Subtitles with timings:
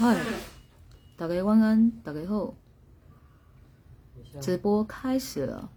[0.00, 0.16] 嗨，
[1.16, 2.54] 大家晚安，大家好，
[4.40, 5.68] 直播开始了。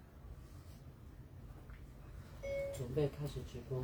[2.77, 3.83] 准备开始直播。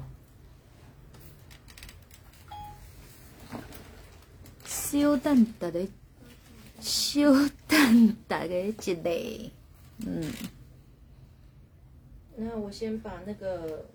[4.64, 5.80] 稍等大家，
[6.80, 7.24] 稍
[7.68, 8.94] 等大家一下。
[10.06, 10.32] 嗯，
[12.36, 13.88] 那我先把那个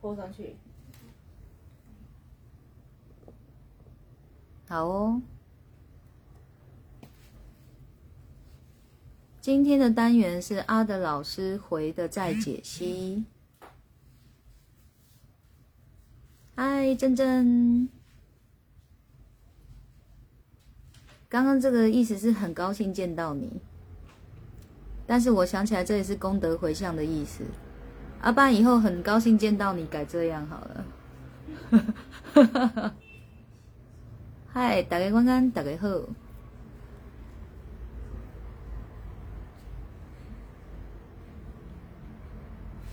[0.00, 0.54] 泼上去。
[4.68, 5.20] 好哦。
[9.40, 13.24] 今天的单元是阿德老师回的再解析。
[16.56, 17.88] 嗨，珍珍，
[21.28, 23.60] 刚刚这个意思是很高兴见到你，
[25.06, 27.44] 但是我想起来这也是功德回向的意思。
[28.20, 30.84] 阿爸以后很高兴见到你，改这样好了。
[34.48, 35.88] 嗨，大家晚安，大家好。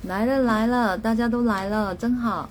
[0.08, 2.50] 来了来了，大家都来了，真好。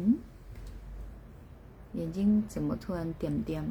[0.00, 0.16] 嗯，
[1.94, 3.64] 眼睛怎么突然点点？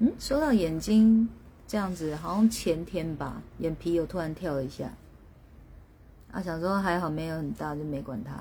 [0.00, 1.28] 嗯，说到眼睛
[1.68, 4.90] 这样子，好像前天吧，眼皮有突然跳了一下。
[6.32, 8.34] 啊，想说还好没有很大，就没管它。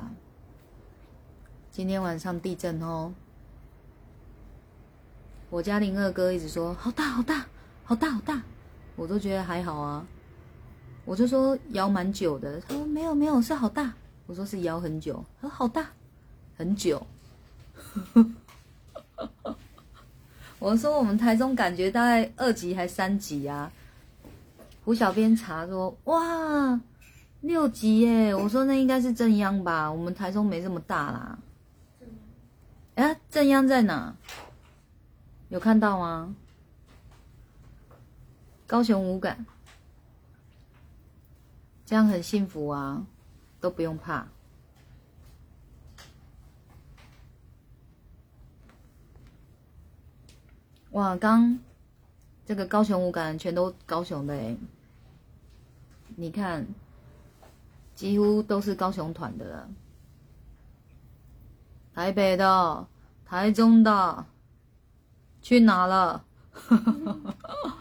[1.70, 3.14] 今天晚上地震哦，
[5.52, 7.46] 我家林二哥一直说好大好大
[7.84, 8.42] 好大好大，
[8.96, 10.08] 我都觉得还好啊。
[11.03, 13.94] 我就说摇蛮久的，他说没有没有是好大，
[14.28, 15.88] 我说是摇很久，他说好大，
[16.57, 17.06] 很久。
[20.59, 23.72] 我说我们台中感觉大概二级还三级啊。
[24.85, 26.79] 胡小编查说哇
[27.41, 31.39] 六级耶，我说那应该是正央吧，我们台中没这么大啦。
[32.95, 34.16] 哎，正央在哪？
[35.50, 36.35] 有看到吗？
[38.68, 39.45] 高雄无感。
[41.91, 43.06] 这样很幸福啊，
[43.59, 44.25] 都不用怕。
[50.91, 51.59] 哇，刚
[52.46, 54.56] 这个高雄五感全都高雄的，
[56.16, 56.66] 你看，
[57.94, 59.69] 几乎都是高雄团的了。
[61.94, 62.88] 台北的、
[63.25, 64.25] 台中的，
[65.41, 66.24] 去哪了？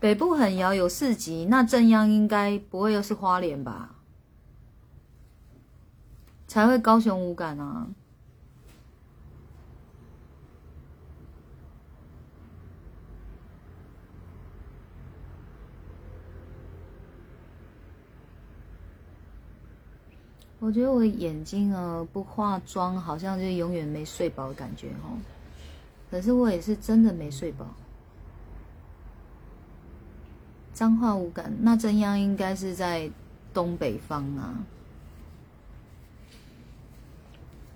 [0.00, 3.94] 北部很遥，有四级，那正央应该不会又是花莲吧？
[6.48, 7.86] 才会高雄无感啊！
[20.58, 25.16] 我觉得我眼睛啊，不化妆好像就永远没睡饱的感觉哦。
[26.10, 27.66] 可是我也是真的没睡饱。
[30.80, 33.10] 脏话无感，那正央应该是在
[33.52, 34.54] 东北方啊。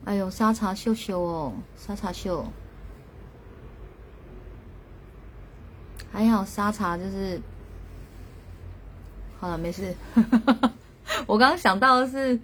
[0.06, 2.47] 哎呦，沙茶秀秀哦，沙茶秀，
[6.10, 7.42] 还好沙茶就是，
[9.38, 9.94] 好了，没事。
[11.28, 12.41] 我刚刚想到的是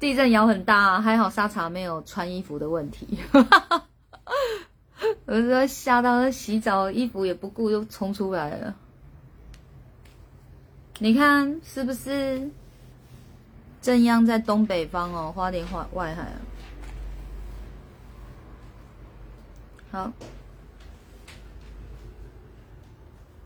[0.00, 3.18] 地震摇很大，还好沙茶没有穿衣服的问题。
[5.26, 8.74] 我说吓到，洗澡衣服也不顾，又冲出来了。
[11.00, 12.50] 你看是不是？
[13.80, 16.40] 正央在东北方哦，花莲花外海啊。
[19.90, 20.12] 好，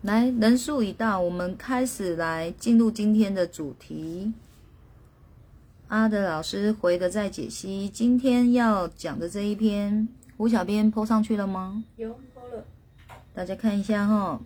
[0.00, 4.32] 来人数已到，我们开始来进入今天的主题。
[5.88, 10.08] 阿德老师回的在解析，今天要讲的这一篇，
[10.38, 11.84] 胡小编泼上去了吗？
[11.96, 12.64] 有泼了，
[13.34, 14.40] 大家看一下哈。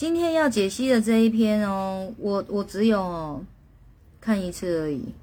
[0.00, 3.44] 今天要解析的这一篇哦，我我只有
[4.18, 5.14] 看一次而已，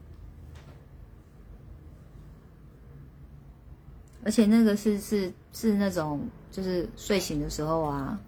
[4.24, 6.22] 而且那个是是是那种
[6.52, 8.20] 就是睡醒的时候啊，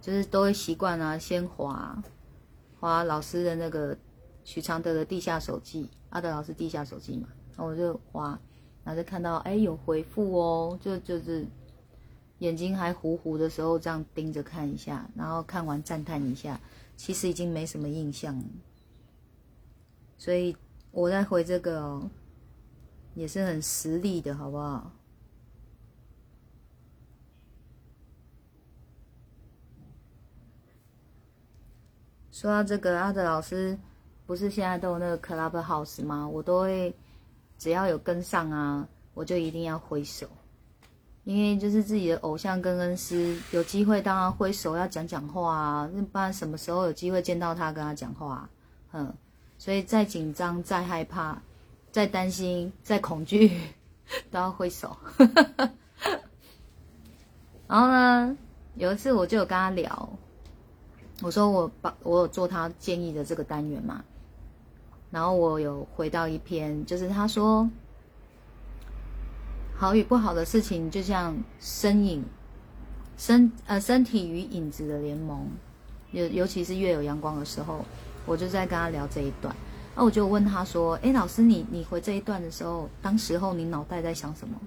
[0.00, 2.02] 就是都会习惯啊，先划
[2.80, 3.96] 划老师的那个
[4.42, 8.36] 许常德的地下手记，阿德老师地下手记嘛，然后我就滑，
[8.82, 11.46] 然后就看到哎有回复哦，就就是
[12.38, 16.60] 眼睛还糊糊的时候这样盯着看一下，然后看完赞叹一下，
[16.96, 18.44] 其实已经没什么印象了。
[20.18, 20.56] 所以
[20.90, 22.10] 我在回这个哦，
[23.14, 24.92] 也是很实力的，好不好？
[32.32, 33.78] 说到这个，阿德老师
[34.26, 36.28] 不是现在都有那个 Club House 吗？
[36.28, 36.94] 我都会
[37.56, 40.28] 只要有跟上啊，我就一定要挥手，
[41.26, 48.50] 因为就是自己的偶像跟恩师有机会，当然挥手要讲讲话啊，那不然什么时候有机会见到他跟他讲话、啊？
[48.92, 49.12] 嗯，
[49.58, 51.42] 所以再紧张、再害怕、
[51.90, 53.60] 再担心、再恐惧，
[54.30, 54.96] 都要挥手。
[57.66, 58.36] 然后呢，
[58.76, 60.08] 有一次我就有跟他聊。
[61.22, 64.04] 我说我把我有做他建议的这个单元嘛，
[65.10, 67.68] 然后我有回到一篇，就是他说，
[69.76, 72.24] 好与不好的事情就像身影，
[73.16, 75.46] 身呃身体与影子的联盟，
[76.12, 77.84] 尤尤其是越有阳光的时候，
[78.24, 79.54] 我就在跟他聊这一段，
[79.94, 84.58] 那我就问他说，哎，老师你你回这一段的时候，当时候你脑袋在想什么？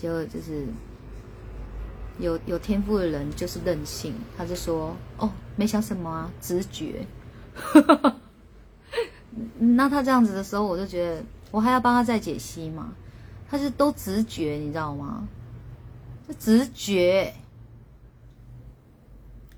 [0.00, 0.66] 就就是。
[2.18, 7.06] 有有天赋的人就是任性，他就说：“哦，没想什么啊，直觉。”
[9.58, 12.92] 那他这样子的时候，我就觉得我还要帮他再解析嘛？
[13.50, 15.26] 他是都直觉，你知道吗？
[16.28, 17.34] 这直觉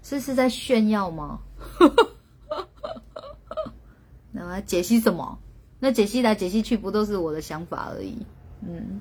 [0.02, 1.38] 这是在炫耀吗？
[4.32, 5.38] 那解析什么？
[5.78, 8.16] 那解析来解析去，不都是我的想法而已？
[8.62, 9.00] 嗯，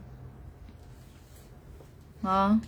[2.22, 2.60] 啊。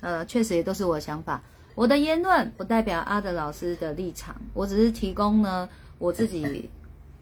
[0.00, 1.42] 呃，确实也都是我的想法。
[1.74, 5.68] 我的言论不代表阿德老师的立场，我只是提供呢
[5.98, 6.70] 我自己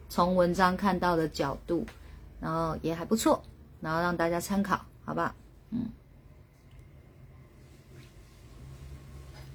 [0.09, 1.83] 从文章看到的角度，
[2.39, 3.41] 然后也还不错，
[3.81, 5.35] 然后让大家参考，好吧？
[5.71, 5.85] 嗯，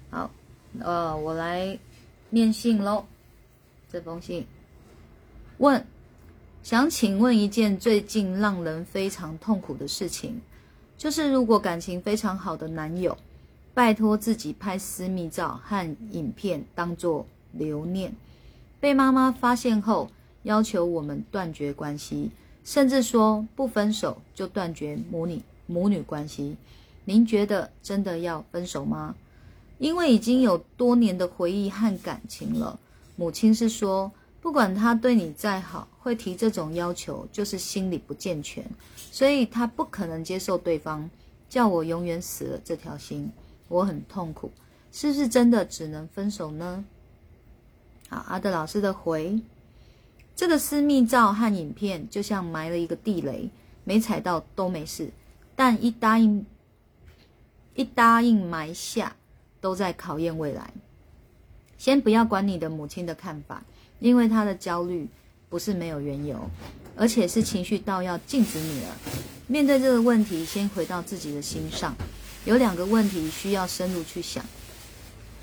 [0.09, 0.29] 好，
[0.79, 1.77] 呃，我来
[2.29, 3.05] 念信喽。
[3.91, 4.45] 这封信
[5.57, 5.85] 问，
[6.63, 10.41] 想请问一件最近让人非常痛苦的事情。
[10.97, 13.17] 就是如果感情非常好的男友，
[13.73, 18.15] 拜托自己拍私密照和影片当做留念，
[18.79, 20.09] 被妈妈发现后
[20.43, 22.31] 要求我们断绝关系，
[22.63, 26.55] 甚至说不分手就断绝母女母女关系。
[27.05, 29.15] 您觉得真的要分手吗？
[29.79, 32.79] 因为已经有多年的回忆和感情了。
[33.15, 34.11] 母亲是说。
[34.43, 38.61] 不管他对你再好，会提这种要求，就是心理不健全，
[39.09, 41.09] 所以他不可能接受对方
[41.47, 43.31] 叫我永远死了这条心，
[43.69, 44.51] 我很痛苦，
[44.91, 46.83] 是不是真的只能分手呢？
[48.09, 49.39] 好，阿德老师的回，
[50.35, 53.49] 这个私密照和影片就像埋了一个地雷，
[53.83, 55.09] 没踩到都没事，
[55.55, 56.45] 但一答应，
[57.75, 59.15] 一答应埋下，
[59.61, 60.73] 都在考验未来。
[61.77, 63.63] 先不要管你的母亲的看法。
[63.99, 65.07] 因为她的焦虑
[65.49, 66.37] 不是没有缘由，
[66.97, 68.97] 而且是情绪到要禁止你了。
[69.47, 71.95] 面对这个问题，先回到自己的心上。
[72.43, 74.43] 有两个问题需要深入去想：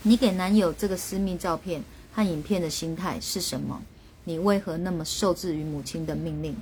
[0.03, 1.83] 你给男友这个私密照片
[2.13, 3.81] 和影片的心态是什么？
[4.25, 6.55] 你为何那么受制于母亲的命令？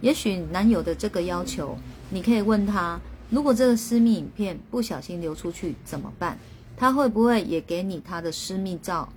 [0.00, 1.78] 也许男友的这个要求，
[2.10, 6.38] 你可以问他：如果这个私密影片不小心流出去怎么办？
[6.76, 9.08] 他会不会也给你他的私密照、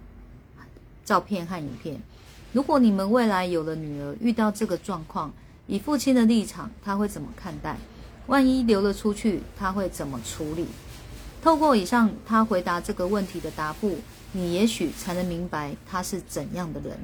[1.03, 1.99] 照片和影片？
[2.53, 5.33] 如果你们未来有了女儿，遇到这个状况，
[5.67, 7.77] 以父亲的立场，他会怎么看待？
[8.27, 10.65] 万一流了出去，他会怎么处理？
[11.41, 13.97] 透过以上他回答这个问题的答复，
[14.31, 16.97] 你也许才能明白他是怎样的人。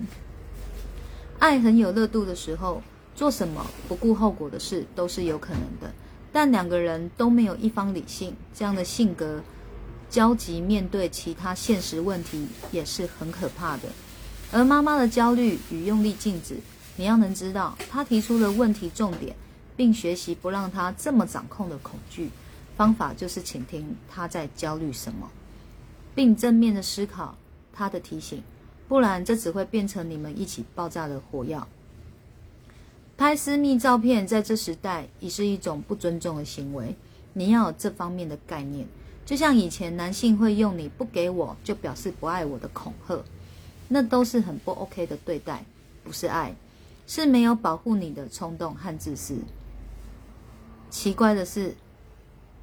[1.40, 2.82] 爱很有热度的时候，
[3.16, 5.94] 做什么不顾后果的事都是有可能的。
[6.32, 9.42] 但两个人都没有一方理性，这样的性格，
[10.10, 13.84] 焦急面对其他现实问题，也是很可怕的。
[14.52, 16.58] 而妈妈的焦虑与用力禁止，
[16.98, 19.36] 你要能知道，她提出的问题重点，
[19.78, 22.30] 并学习不让她这么掌控的恐惧
[22.76, 25.30] 方法，就是倾听她在焦虑什么，
[26.14, 27.38] 并正面的思考
[27.74, 28.44] 她的提醒，
[28.88, 31.68] 不然这只会变成你们一起爆炸的火药。
[33.18, 36.96] 拍私密照片在这时代已是一种不尊重的行为，
[37.34, 38.86] 你要有这方面的概念，
[39.26, 43.24] 就像以前男性会用“你不给我就表示不爱我”的恐吓。
[43.88, 45.64] 那都是很不 OK 的对待，
[46.04, 46.56] 不是爱，
[47.08, 49.38] 是没有保护你的冲动和自私。
[50.90, 51.76] 奇怪的是，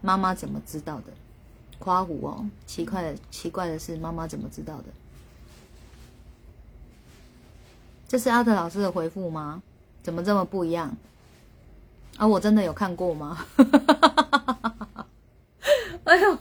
[0.00, 1.04] 妈妈怎么知道的？
[1.78, 2.44] 夸胡哦！
[2.66, 4.84] 奇怪的，奇怪的是，妈妈怎么知道的？
[8.12, 9.62] 这是阿德老师的回复吗？
[10.02, 10.94] 怎么这么不一样？
[12.18, 13.46] 啊，我真的有看过吗？
[16.04, 16.38] 哎呦，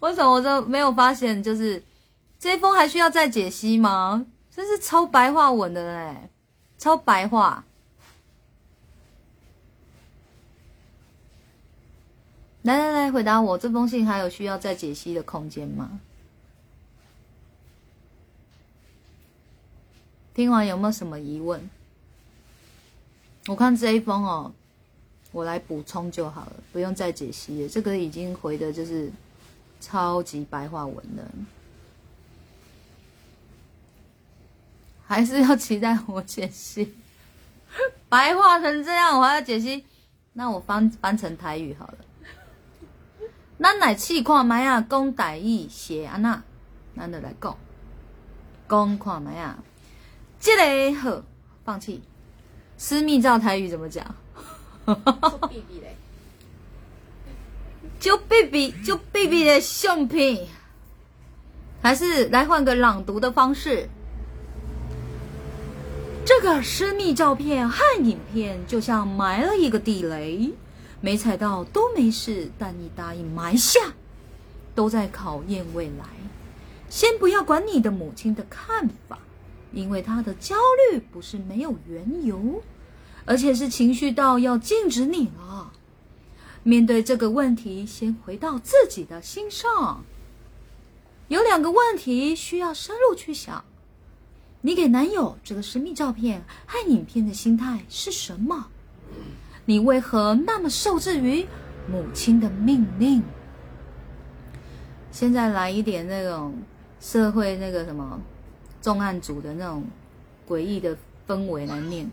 [0.00, 1.42] 为什么我都没有发现？
[1.42, 1.82] 就是
[2.38, 4.26] 这封还需要再解析吗？
[4.54, 6.28] 这是超白话文的嘞，
[6.76, 7.64] 超白话。
[12.60, 16.00] 来来来，回答我，这封信还有需要再解析的空间吗？
[20.34, 21.68] 听完有没有什么疑问？
[23.48, 24.52] 我看这一封哦，
[25.32, 27.68] 我来补充就好了，不用再解析了。
[27.68, 29.10] 这个已经回的就是
[29.80, 31.24] 超级白话文了，
[35.04, 36.94] 还是要期待我解析。
[38.08, 39.84] 白话成这样，我还要解析，
[40.34, 41.98] 那我翻翻成台语好了。
[43.58, 46.40] 咱来试看麦啊，讲台语写安那，
[46.96, 47.56] 咱就来讲，
[48.68, 49.58] 讲看麦啊。
[50.42, 51.22] 这个好，
[51.64, 52.02] 放弃。
[52.76, 54.04] 私密照台语怎么讲？
[58.00, 60.48] 就 B B 就 B B 的相片，
[61.80, 63.88] 还是来换个朗读的方式。
[66.24, 70.50] 这个私密照片和影片就像埋了一个地雷，
[71.00, 73.78] 没踩到都没事，但你答应埋下，
[74.74, 76.06] 都在考验未来。
[76.88, 79.20] 先不要管你的母亲的看法。
[79.72, 80.54] 因为他的焦
[80.90, 82.62] 虑不是没有缘由，
[83.24, 85.72] 而且是情绪到要禁止你了。
[86.62, 90.04] 面对这个问题，先回到自己的心上。
[91.28, 93.64] 有两个问题需要深入去想：
[94.60, 98.68] 你给男友这个神秘照片和影片的心态是什么？
[99.64, 101.46] 你为何那么受制于
[101.90, 103.22] 母亲的命令？
[105.10, 106.54] 现在来一点那种
[107.00, 108.20] 社会那个什么？
[108.82, 109.84] 重案组的那种
[110.46, 112.10] 诡异的氛围来念，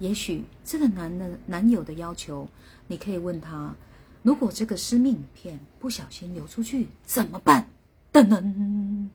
[0.00, 2.48] 也许这个男的男友的要求，
[2.88, 3.74] 你可以问他：
[4.22, 7.68] 如果这个私密影片不小心流出去怎么办？
[8.12, 9.08] 噔噔，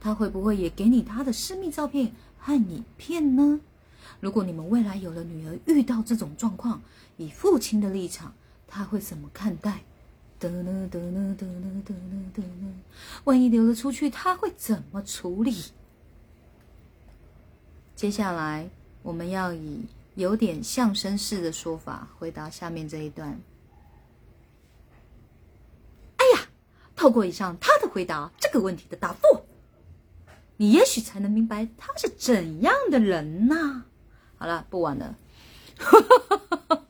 [0.00, 3.60] 他会不会也给你他的私密照片和影片呢？
[4.18, 6.82] 如果你们未来有了女儿，遇到这种状况，
[7.16, 8.34] 以父亲的立场，
[8.66, 9.84] 他会怎么看待？
[10.40, 11.46] 噔噔噔噔噔
[11.84, 11.92] 噔
[12.34, 12.42] 噔噔，
[13.24, 15.54] 万一流了出去，他会怎么处理？
[18.00, 18.66] 接下来，
[19.02, 23.38] 我们要以有点相声式的说法回答下面这一段。
[26.16, 26.48] 哎呀，
[26.96, 29.44] 透过以上他的回答，这个问题的答复，
[30.56, 33.84] 你也许才能明白他是怎样的人呐。
[34.38, 35.14] 好了，不玩了。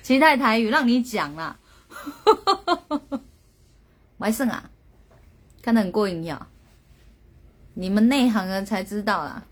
[0.00, 1.58] 期待台语让你讲啦。
[4.18, 4.70] 完胜啊，
[5.60, 6.46] 看得很过瘾呀。
[7.74, 9.44] 你们内行人才知道啦。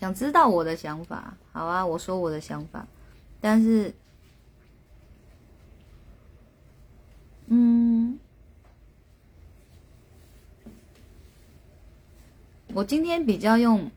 [0.00, 2.86] 想知道我的想法，好啊，我说我的想法，
[3.38, 3.92] 但是，
[7.48, 8.18] 嗯，
[12.72, 13.90] 我今天比较用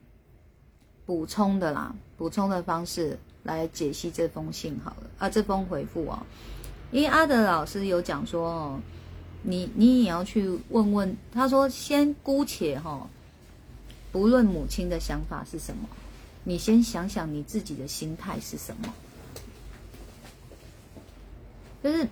[1.06, 6.18] 补充的啦，补充的方式来解析这封信好了啊，这封回复哦，
[6.90, 8.80] 因为阿德老师有讲说哦，
[9.40, 13.08] 你你也要去问问，他说先姑且哈。
[14.14, 15.88] 不论母亲的想法是什么，
[16.44, 18.94] 你先想想你自己的心态是什么。
[21.82, 22.06] 就是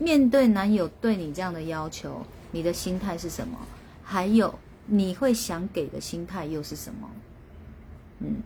[0.00, 3.56] 面对男友对你这样的要求，你的心态是什么？
[4.02, 7.08] 还有你会想给的心态又是什么？
[8.18, 8.42] 嗯，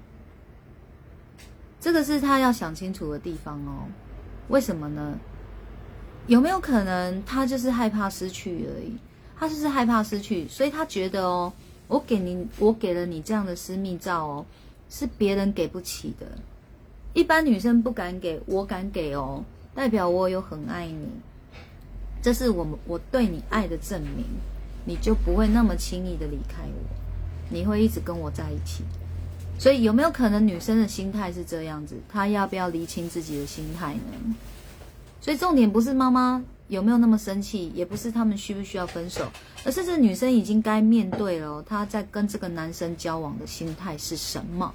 [1.80, 3.88] 这个是他要想清楚的地方哦。
[4.48, 5.18] 为什么呢？
[6.26, 8.98] 有没有可能他就是害怕失去而已？
[9.38, 11.50] 他就是害怕失去，所以他觉得哦。
[11.90, 14.46] 我给你，我给了你这样的私密照哦，
[14.88, 16.26] 是别人给不起的，
[17.14, 19.42] 一般女生不敢给，我敢给哦，
[19.74, 21.08] 代表我有很爱你，
[22.22, 24.24] 这是我们我对你爱的证明，
[24.84, 26.96] 你就不会那么轻易的离开我，
[27.48, 28.84] 你会一直跟我在一起，
[29.58, 31.96] 所以有没有可能女生的心态是这样子？
[32.08, 34.36] 她要不要厘清自己的心态呢？
[35.20, 36.44] 所以重点不是妈妈。
[36.70, 37.68] 有没有那么生气？
[37.74, 39.28] 也不是他们需不需要分手，
[39.64, 44.72] 而是这女生已经该面对了，她在跟这个男生交往的心态是什么？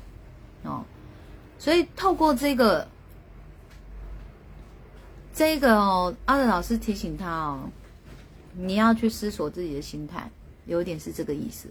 [0.63, 0.83] 哦，
[1.57, 2.85] 所以透过这个，
[5.33, 7.69] 这个哦，阿德老师提醒他哦，
[8.53, 10.29] 你要去思索自己的心态，
[10.65, 11.69] 有一点是这个意思。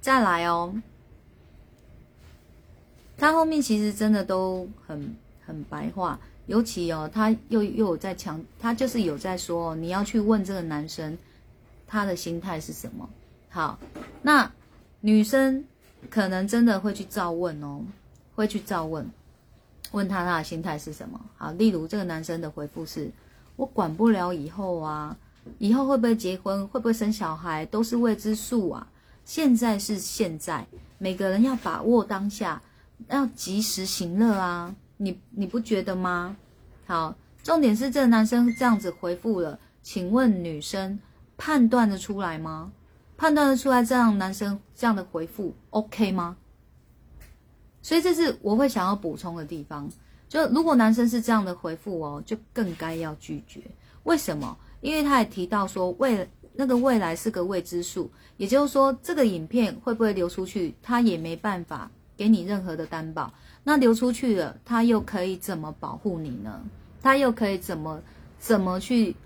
[0.00, 0.72] 再来哦，
[3.18, 6.20] 他后面其实真的都很很白话。
[6.46, 11.16] 尤其哦，他又又有在强，他就是有在说，你要去问这个男生，
[11.86, 13.08] 他的心态是什么。
[13.48, 13.78] 好，
[14.22, 14.50] 那
[15.00, 15.64] 女生
[16.08, 17.80] 可能真的会去照问哦，
[18.34, 19.08] 会去照问。
[19.92, 21.20] 问他他的心态是什么？
[21.36, 23.10] 好，例如这个男生的回复是：
[23.54, 25.16] 我管不了以后啊，
[25.58, 28.86] 以后会不会结婚，会不会生小孩，都是未知数啊。
[29.24, 30.66] 现在是现在，
[30.98, 32.60] 每个人要把握当下，
[33.08, 34.74] 要及时行乐啊。
[34.96, 36.36] 你你不觉得吗？
[36.86, 40.98] 好，重点是这个男生这样子回复了，请问女生
[41.36, 42.72] 判断得出来吗？
[43.16, 46.36] 判断得出来这样男生这样的回复 OK 吗？
[47.82, 49.88] 所以这是我会想要补充的地方。
[50.28, 53.62] 就如果男生是这样的回复哦，就更该要拒绝。
[54.02, 54.56] 为什么？
[54.80, 63.32] 因为他也提到说未那个未来是个未知数，也就是说这个影片会不会流出去，他也没办法给你任何的担保。
[63.68, 66.62] 那流出去了，他又可以怎么保护你呢？
[67.02, 68.00] 他又可以怎么
[68.38, 69.16] 怎么去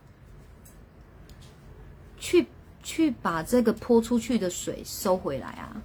[2.18, 2.46] 去
[2.82, 5.76] 去把这个泼出去的水收回来啊？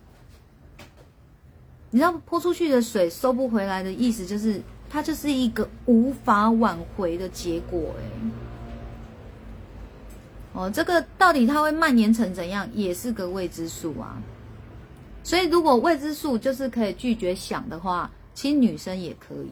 [1.90, 7.94] 你知道泼出去的水收不回来的意思，就是它就是一个无法挽回的结果。
[8.00, 8.04] 哎，
[10.54, 14.16] 哦，这个到底它会蔓延成怎样，也是个未知数啊。
[15.26, 19.50] 所以，如果未知数就是可以拒绝想的话，其实女生也可以，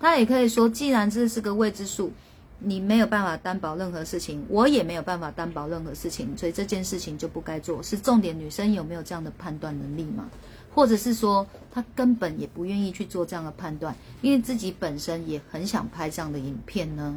[0.00, 2.10] 她也可以说，既然这是个未知数，
[2.58, 7.80] 你没有办法担保任何事情，我也没有办法担保任何事情，所以这件事情就不该做。
[7.80, 10.28] 是重点，女生有没有这样的判断能力吗？
[10.74, 17.14] 或者是说，她根本也不愿意去做这样的判断，因为自己本身也很想拍这样的影片呢，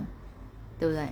[0.79, 1.07] 对不对？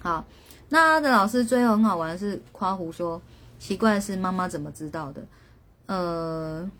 [0.00, 0.24] 好，
[0.68, 3.20] 那的老师最后很好玩的是夸胡说，
[3.58, 5.26] 奇怪的是妈妈怎么知道的？
[5.86, 6.70] 呃，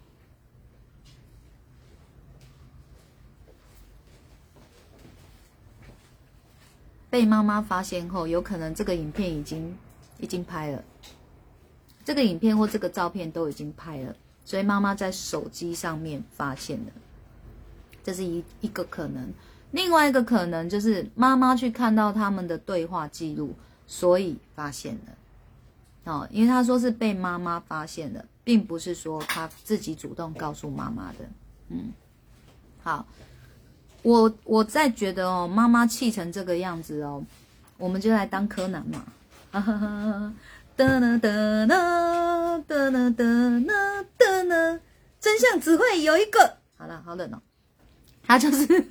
[7.11, 9.77] 被妈妈发现后，有可能这个影片已经
[10.19, 10.85] 已经拍了，
[12.05, 14.15] 这个影片或这个照片都已经拍了。
[14.45, 16.93] 所以妈妈在手机上面发现了，
[18.03, 19.33] 这是一一个可能。
[19.73, 23.55] 另外一个可能就是妈妈去看到他们的对话记录，
[23.87, 26.11] 所以发现了。
[26.11, 31.18] 哦，因为他说是被妈妈发现的，并不是说他自己主动告诉妈妈的。
[31.68, 31.92] 嗯，
[32.83, 33.07] 好，
[34.09, 37.23] 我我在觉得哦，妈妈气成这个样子哦，
[37.77, 39.05] 我们就来当柯南嘛。
[39.51, 40.33] 哈哈哈。
[40.75, 41.29] 哒呢哒
[41.66, 44.81] 呢哒呢哒呢哒呢，
[45.21, 46.57] 真相只会有一个。
[46.79, 47.42] 好了，好冷哦。
[48.23, 48.87] 他就是，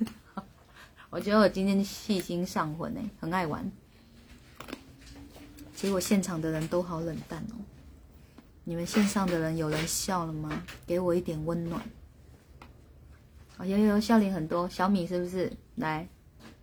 [1.10, 3.68] 我觉得我今天细心上魂哎，很爱玩。
[5.74, 7.58] 结果现场的人都好冷淡哦。
[8.62, 10.62] 你们线上的人有人笑了吗？
[10.86, 11.82] 给我一点温暖。
[13.58, 15.52] 哦，有有笑脸很多，小米是不是？
[15.74, 16.08] 来，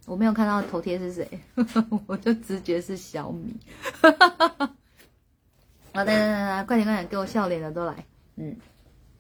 [0.06, 1.28] 我没有看到头贴是谁，
[2.08, 3.54] 我就直觉是小米。
[5.94, 8.06] 好的，来来来，快点快点，给我笑脸的都来，
[8.38, 8.56] 嗯，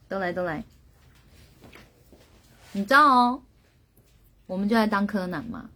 [0.07, 0.63] 都来都来。
[2.71, 3.41] 你知道哦，
[4.47, 5.69] 我们就来当柯南嘛。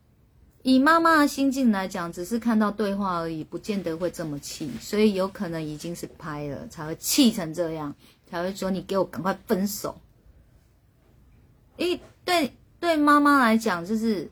[0.61, 7.95] 以妈妈的心境来讲，只是看到对话而已，不见得会这么气，所以有可能已经是拍了，才会气成这样，
[8.29, 9.99] 才会说你给我赶快分手。
[11.79, 14.29] 因为对对妈妈来讲，就是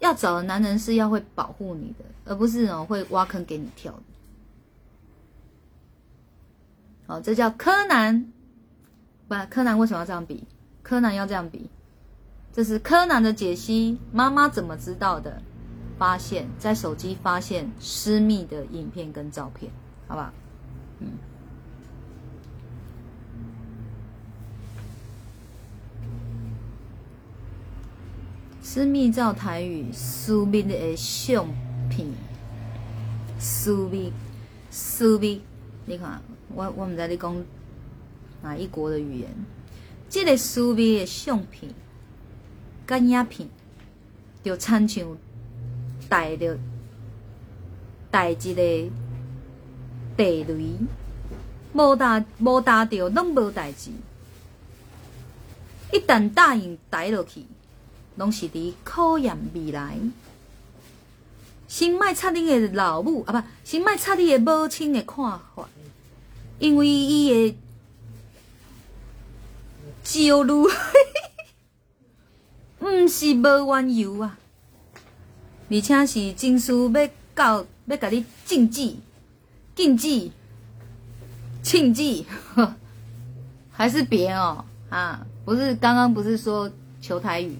[0.00, 4.02] 要找的男人是要会保护你的，而不是哦会挖坑给你跳的。
[7.06, 8.30] 哦，这叫柯南，
[9.26, 10.44] 不，柯南为什么要这样比？
[10.82, 11.70] 柯南要这样比，
[12.52, 13.98] 这是柯南的解析。
[14.12, 15.40] 妈妈怎么知道的？
[15.98, 19.70] 发现，在手机发现私密的影片跟照片，
[20.08, 20.32] 好吧？
[21.00, 21.08] 嗯，
[28.62, 31.48] 私密照台语，私密的相
[31.88, 32.06] 片，
[33.38, 34.12] 私密，
[34.70, 35.42] 私密，
[35.86, 36.20] 你看。
[36.52, 37.44] 我我唔知你讲
[38.42, 39.30] 哪一国的语言，
[40.08, 41.72] 这个私密的相片、
[42.84, 43.48] 干影片，
[44.42, 45.16] 就亲像
[46.08, 46.58] 带着
[48.10, 48.90] 带一个
[50.16, 50.76] 地雷，
[51.72, 53.92] 无打无打着，拢无代志。
[55.92, 57.46] 一旦答应带落去，
[58.16, 59.98] 拢是伫考验未来。
[61.68, 65.16] 先卖插你的老母啊，不，先卖插你的母亲的看
[65.54, 65.68] 法。
[66.58, 67.56] 因为伊的
[70.02, 70.52] 焦虑，
[72.80, 74.36] 毋是无缘由啊，
[75.70, 78.94] 而且是证书要到要甲你禁止、
[79.74, 80.30] 禁止、
[81.62, 82.24] 禁止，
[83.72, 85.26] 还是别哦啊！
[85.46, 86.70] 不是刚刚不是说
[87.00, 87.56] 求台语？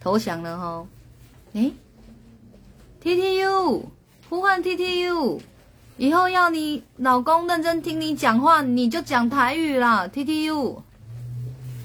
[0.00, 0.88] 投降了吼？
[1.54, 1.72] 诶
[3.00, 3.90] t T U
[4.28, 5.40] 呼唤 T T U。
[5.98, 10.06] 以后要你老公认真听你讲话，你就讲台语啦。
[10.08, 10.82] T T U，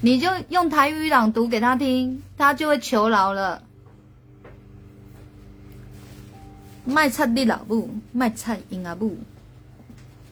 [0.02, 3.64] 你就用台语朗读给他听，他就会求饶了。
[6.84, 9.18] 卖菜的老母，卖菜因阿母。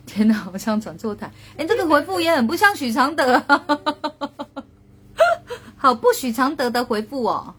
[0.05, 1.31] 天哪，好像转错台。
[1.55, 3.41] 哎，这个回复也很不像许常德，
[5.77, 7.53] 好不许常德的回复哦。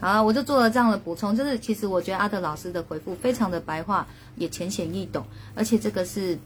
[0.00, 4.06] 好，我就做了这样的补充，就是其实我觉得阿德老师的回复非常的白话，
[4.36, 6.38] 也浅显易懂，而且这个是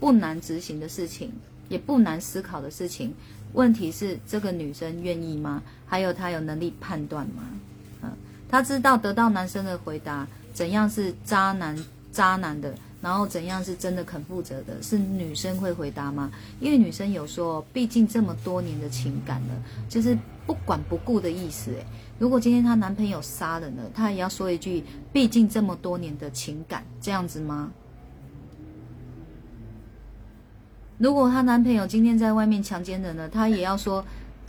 [0.00, 1.30] 不难执行的事情，
[1.68, 3.14] 也不难思考的事情。
[3.52, 5.62] 问题是这个女生愿意吗？
[5.86, 7.44] 还有她有能力判断吗？
[8.02, 8.10] 嗯，
[8.48, 11.78] 她知道得到男生的回答，怎样是渣男
[12.10, 16.32] 渣男的，然后怎样是真的肯负责的，是女生会回答吗？
[16.58, 19.54] 因为女生有说，毕竟这么多年的情感了，
[19.88, 21.86] 就是不管不顾的意思，诶。
[22.22, 27.72] 如果今天她男朋友杀人了，她也要说一句：“毕竟这么多年的情感，这样子吗？”
[30.98, 34.04] 如果她男朋友今天在外面强奸人了，她也要说：“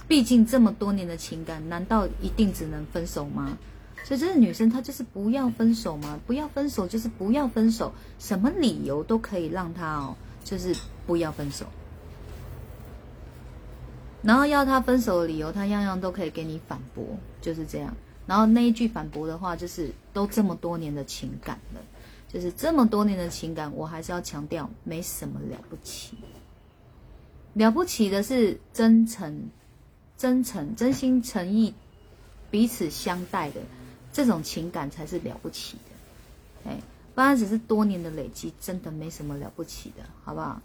[0.08, 3.58] 毕竟这么多年的情感，难道一定只能分手吗？”
[4.06, 10.76] 所以这个女生她就是不要分手嘛，不要分手就是不要分手，什么理由都可以让她哦，就是
[11.08, 11.66] 不要分手。
[14.22, 17.04] 然后要她分手的理由，她样样都可以给你反驳，
[17.44, 17.94] 就是这样。
[18.26, 21.82] 然后那一句反驳的话，就是都这么多年的情感了，
[22.30, 26.18] 就是这么多年的情感，我还是要强调，没什么了不起。
[27.54, 29.50] 了不起的是真诚、
[30.18, 31.76] 真诚、真心诚意，
[32.50, 33.62] 彼此相待的
[34.12, 36.72] 这种情感才是了不起的。
[36.72, 36.80] 哎，
[37.14, 40.62] 不然只是多年的累积，真的没什么了不起的，好不好？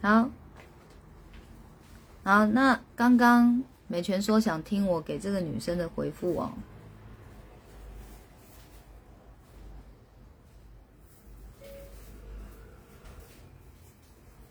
[0.00, 0.30] 好，
[2.24, 6.50] 好，那刚刚美泉说想听我给这个女生的回复哦。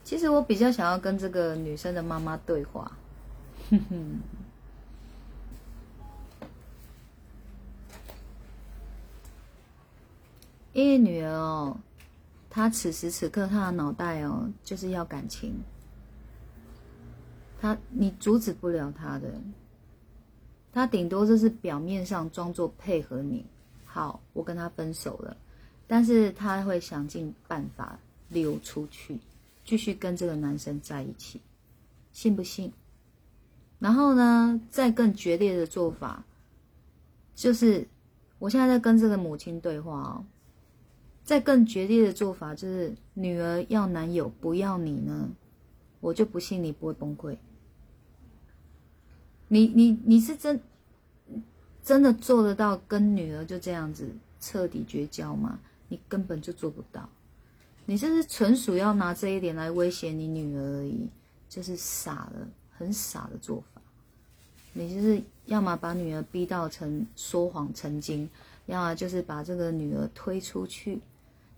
[0.03, 2.91] 其实我比较想要跟这个女生的妈妈对话，
[3.71, 4.19] 哼哼，
[10.73, 11.75] 因为女儿哦。
[12.51, 15.55] 她此时此刻，她的脑袋哦，就是要感情。
[17.63, 19.33] 他你阻止不了他的，
[20.73, 23.45] 他顶多就是表面上装作配合你。
[23.85, 25.37] 好，我跟他分手了，
[25.87, 27.97] 但是他会想尽办法
[28.27, 29.17] 溜出去，
[29.63, 31.39] 继续跟这个男生在一起，
[32.11, 32.69] 信不信？
[33.79, 36.21] 然后呢，再更决裂的做法，
[37.33, 37.87] 就是
[38.39, 40.25] 我现在在跟这个母亲对话哦。
[41.23, 45.29] 再更决裂的做法就是，女儿要男友不要你呢，
[46.01, 47.37] 我就不信你不会崩溃。
[49.47, 50.59] 你你你是真
[51.83, 55.59] 真的做得到跟女儿就这样子彻底绝交吗？
[55.89, 57.07] 你根本就做不到，
[57.85, 61.07] 你这是纯属要拿这一点来威胁你女儿而已，
[61.47, 63.81] 就是傻了，很傻的做法。
[64.71, 68.27] 你就是要么把女儿逼到成说谎成精，
[68.65, 70.99] 要么就是把这个女儿推出去。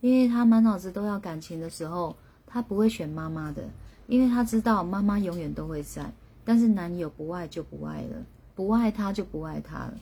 [0.01, 2.13] 因为他满脑子都要感情的时候，
[2.45, 3.63] 他不会选妈妈的，
[4.07, 6.11] 因为他知道妈妈永远都会在。
[6.45, 9.93] 但是男友不爱就不爱了，不爱他就不爱他了。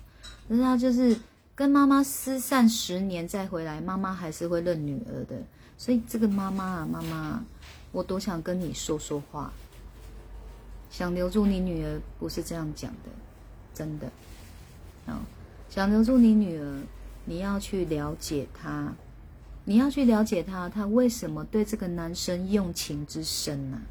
[0.47, 1.17] 可是他就是
[1.55, 5.41] 跟妈妈失散十年再回来，妈妈还是会认女儿的。
[5.77, 7.43] 所以这个妈妈啊，妈妈，
[7.91, 9.51] 我多想跟你说说话，
[10.91, 13.09] 想留住你女儿，不是这样讲的，
[13.73, 14.07] 真的。
[15.07, 15.21] 啊，
[15.69, 16.81] 想留住你女儿，
[17.25, 18.93] 你要去了解她。
[19.65, 23.81] 你要去了解他，他为什么对这个男生用情之深呢？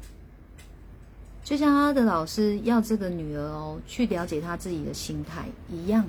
[1.43, 6.05] 就像他的老师要这个女儿哦，去了解他自己的心态一样，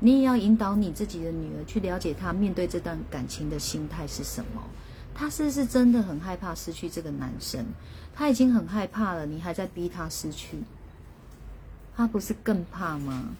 [0.00, 4.62] 你也要引导你自己的女儿去了解他面对这段感情的心态是什么。
[5.14, 7.64] 他是不是真的很害怕失去这个男生？
[8.12, 10.58] 他已经很害怕了，你还在逼他失去，
[11.96, 13.30] 他不是更怕吗？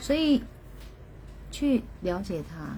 [0.00, 0.42] 所以。
[1.50, 2.76] 去了解他，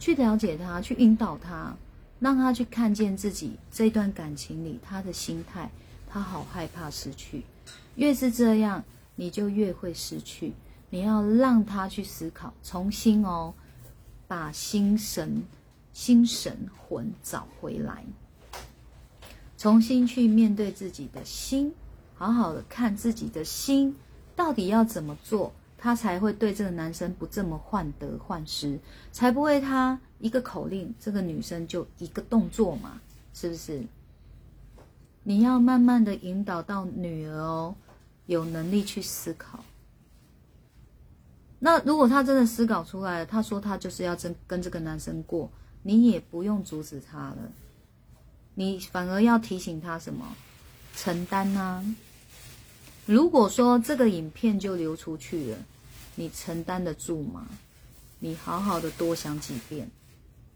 [0.00, 1.76] 去了解他，去引导他，
[2.20, 5.68] 让他去看见自己这段感情里他的心态。
[6.12, 7.44] 他好害怕失去，
[7.94, 8.82] 越是这样，
[9.14, 10.52] 你就越会失去。
[10.90, 13.54] 你要让他去思考，重新哦，
[14.26, 15.44] 把心神、
[15.92, 18.04] 心神魂找回来，
[19.56, 21.72] 重新去面对自己的心，
[22.16, 23.94] 好好的看自己的心
[24.34, 25.52] 到底要怎么做。
[25.82, 28.78] 他才会对这个男生不这么患得患失，
[29.10, 33.00] 才不会他一个口令，这个女生就一个动作嘛，
[33.32, 33.82] 是不是？
[35.22, 37.74] 你要慢慢的引导到女儿哦，
[38.26, 39.64] 有能力去思考，
[41.60, 45.50] 那如果他真的思考出来了，他说他就是要真跟这个男生过，
[45.82, 47.38] 你也不用阻止他了，
[48.54, 50.26] 你反而要提醒他什么？
[50.94, 51.82] 承担啊！
[53.10, 55.58] 如果说这个影片就流出去了，
[56.14, 57.48] 你承担得住吗？
[58.20, 59.90] 你好好的多想几遍，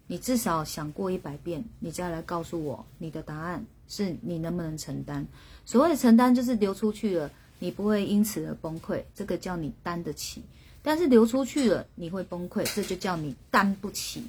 [0.07, 5.27] 你至少想过一百遍，你再来告诉我你的答案是你能不能承担？
[5.67, 10.41] 所谓的承担就是流出去了，你不会因此而崩溃，这个叫你担得起。
[10.81, 14.23] 但是流出去了，你会崩溃，这就叫你担不起。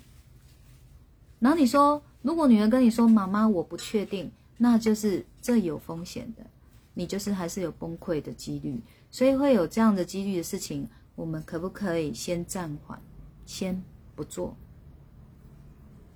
[1.38, 6.44] 然后你说，如果女儿跟你说：“妈妈，我不确定”，那就是这有风险的，
[6.96, 8.82] 你就是还是有崩溃的几率。
[9.12, 13.00] 所以会有这样的几率的事情，我们可不可以先暂缓，
[13.46, 13.80] 先
[14.16, 14.58] 不做？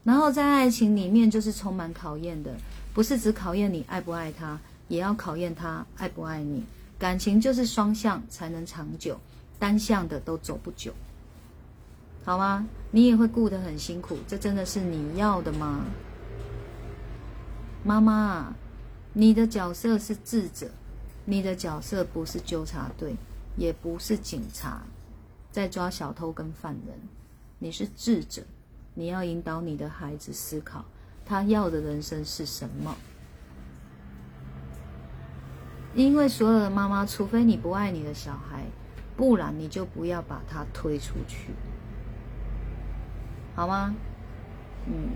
[0.04, 2.56] 然后在爱情里面就是充满考验的，
[2.94, 6.63] 不是只考验你爱不爱他，也要考验他爱不爱你。
[6.98, 9.20] 感情就是双向才能长久。
[9.60, 10.94] 单向的都走不久，
[12.24, 12.65] 好吗？
[12.92, 15.84] 你也会顾得很辛苦，这真的是你要的吗？
[17.84, 18.56] 妈妈，
[19.19, 20.71] 你的角色是智者，
[21.25, 23.17] 你的角色不是纠察队，
[23.58, 24.82] 也不是警察，
[25.51, 26.97] 在抓小偷跟犯人。
[27.58, 28.41] 你是智者，
[28.93, 30.86] 你要引导你的孩子思考，
[31.25, 32.95] 他要的人生是什么？
[35.93, 38.63] 因为所有的妈妈，除非你不爱你的小孩。
[39.17, 41.51] 不然你就不要把他推出去，
[43.53, 43.93] 好吗？
[44.88, 45.10] 嗯，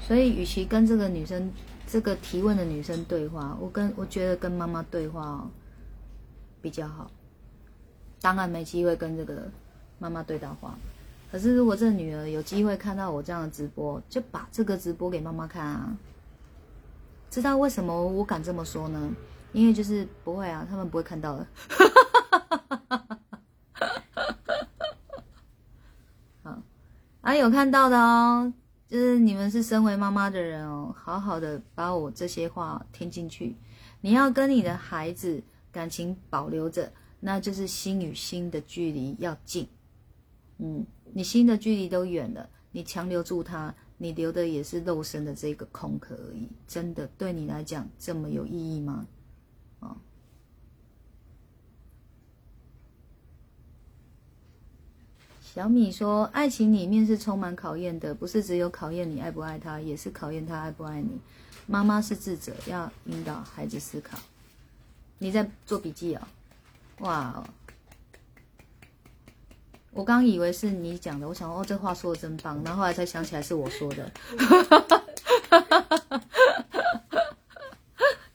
[0.00, 1.52] 所以与其跟这个女生、
[1.90, 5.44] 这个提问的女生对话，我跟我觉得跟妈妈对话
[6.62, 7.10] 比较好。
[8.20, 9.50] 当然没机会跟这个
[9.98, 10.78] 妈妈对到话，
[11.32, 15.96] 可是如果这女儿有机会看到我这样的直播，就把这个直播给妈妈看啊。
[17.28, 19.10] 知道为什么我敢这么说呢？
[19.52, 21.44] 因为就是不会啊，他们不会看到的。
[26.44, 26.56] 好，
[27.22, 28.52] 啊，有看到的哦，
[28.90, 33.54] 就是你们是身为妈妈的人哦，好好的把我这些话听进去。
[34.00, 39.68] 你要跟你的孩子感情保留着，那就是心与心的距离要近。
[40.58, 46.48] 嗯，你心的距离都远了，你强留住他，你留的也是肉身的这个空壳而已。
[46.66, 49.06] 真的对你来讲这么有意义吗？
[49.78, 49.96] 啊？
[55.52, 61.20] 小米说：“爱情里面是充满考验的，不是只有考验你爱不爱他，也是考验他爱不爱你。
[61.66, 64.16] 妈妈是智者，要引导孩子思考。
[65.18, 66.22] 你在做笔记哦，
[67.00, 67.42] 哇哦！
[69.90, 72.62] 我刚以为是你讲的，我想哦，这话说的真棒。
[72.64, 74.08] 然后后来才想起来是我说的，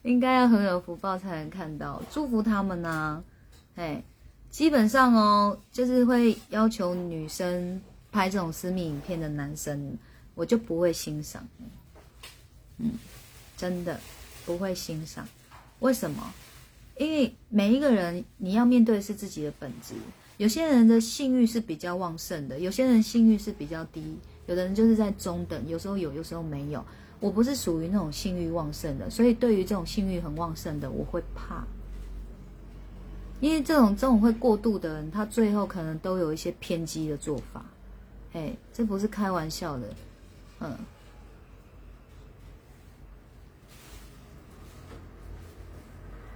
[0.02, 3.24] 应该要很有福报才能看到，祝福他们呢，
[3.76, 4.04] 哎。”
[4.56, 7.78] 基本上哦，就是会要求女生
[8.10, 9.98] 拍这种私密影片的男生，
[10.34, 11.46] 我就不会欣赏。
[12.78, 12.92] 嗯，
[13.54, 14.00] 真的
[14.46, 15.28] 不会欣赏。
[15.80, 16.32] 为什么？
[16.96, 19.92] 因为每一个人你要面对的是自己的本质。
[20.38, 24.16] 有些人的性欲是比较旺盛的，有些人性欲是比较低，
[24.46, 26.82] 有的人就是在中等，有时候有，有时候没有。
[27.20, 31.62] 我不是属于那种性欲旺盛的，所以对于这种性欲很旺盛的，我会怕。
[33.40, 37.64] 因为这种这种会过度的人，他最后可能都有一些偏激的做法，
[38.32, 39.86] 哎，这不是开玩笑的，
[40.60, 40.76] 嗯。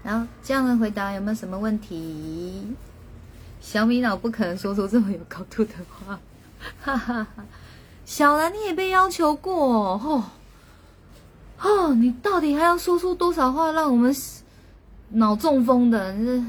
[0.03, 2.67] 然后这样的回答有没有什么问题？
[3.61, 6.19] 小米脑不可能说出这么有高度的话，
[6.81, 7.45] 哈哈哈。
[8.05, 10.25] 小兰你也被要求过，哦，
[11.61, 14.15] 哦，你到底还要说出多少话让我们
[15.11, 16.15] 脑中风的？
[16.17, 16.45] 是。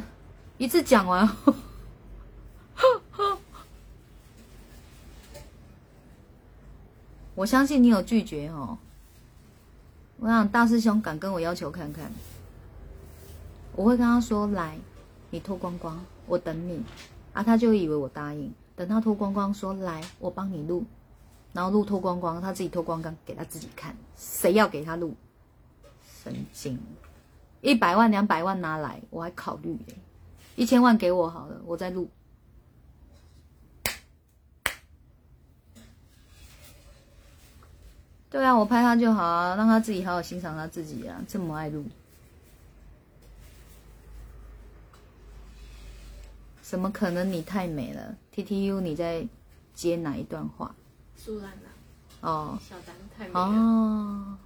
[0.62, 1.28] 一次讲完，
[7.34, 8.78] 我相信你有拒绝哦。
[10.20, 12.12] 我想大师兄敢跟我要求看看，
[13.76, 14.78] 我会跟他说：“来，
[15.32, 16.84] 你脱光光，我等你。”
[17.34, 18.54] 啊，他就以为我答应。
[18.76, 20.86] 等他脱光光，说：“来，我帮你录。”
[21.54, 23.98] 然后录脱光光，他自己脱光光给他自己看。
[24.16, 25.16] 谁要给他录？
[26.22, 26.80] 神经！
[27.62, 29.96] 一百万、两百万拿来，我还考虑嘞。
[30.56, 32.10] 一千万给我好了，我再录。
[38.30, 41.86] 对啊，我拍他就好啊，让他自己好好欣赏他自己啊，这么爱录。
[46.62, 47.30] 怎么可能？
[47.30, 49.28] 你太美了！T T U，你在
[49.74, 50.74] 接哪一段话？
[51.18, 52.30] 苏兰娜。
[52.30, 52.58] 哦。
[52.62, 53.40] 小丹太美了。
[53.42, 54.38] 哦。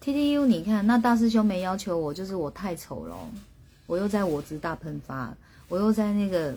[0.00, 3.16] T T U，你看那大师兄没要求我，就是我太丑了。
[3.86, 5.34] 我又在我执大喷发，
[5.68, 6.54] 我又在那个，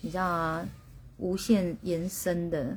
[0.00, 0.66] 你知道啊？
[1.18, 2.76] 无限延伸的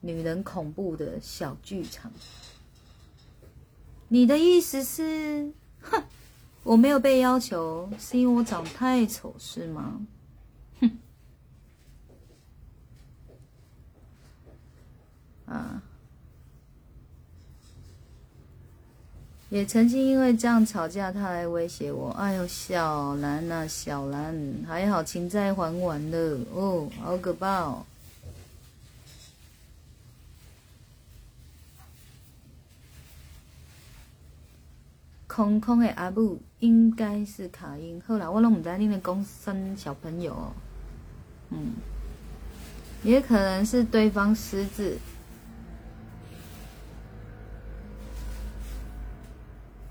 [0.00, 2.10] 女人恐怖的小剧场。
[4.08, 6.02] 你的意思是，哼，
[6.64, 10.00] 我没有被要求，是因为我长太丑是吗？
[10.80, 10.90] 哼，
[15.46, 15.82] 啊。
[19.50, 22.10] 也曾经因为这样吵架，他来威胁我。
[22.10, 24.32] 哎呦，小兰呐，小兰，
[24.66, 27.84] 还好情债还完了哦，好可怕哦！
[35.26, 40.52] 空空的阿布应该是卡因，后来我拢唔知你们公生小朋友，
[41.50, 41.72] 嗯，
[43.02, 44.96] 也可能是对方私自。